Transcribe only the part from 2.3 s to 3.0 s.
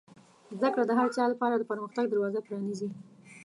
پرانیزي.